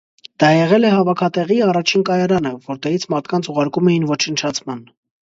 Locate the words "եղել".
0.53-0.85